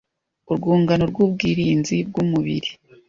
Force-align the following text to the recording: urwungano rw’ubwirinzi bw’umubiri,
urwungano 0.49 1.03
rw’ubwirinzi 1.11 1.97
bw’umubiri, 2.09 2.69